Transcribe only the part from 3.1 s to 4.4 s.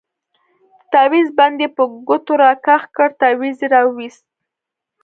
تاويز يې راوايست.